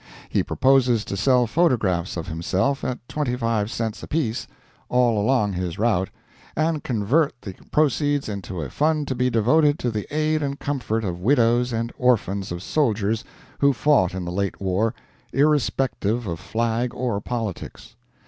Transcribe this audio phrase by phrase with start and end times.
[0.29, 4.47] He proposes to sell photographs of himself at 25 cents apiece,
[4.89, 6.09] all along his route,
[6.55, 11.03] and convert the proceeds into a fund to be devoted to the aid and comfort
[11.03, 13.23] of widows and orphans of soldiers
[13.59, 14.95] who fought in the late war,
[15.33, 17.95] irrespective of flag or politics.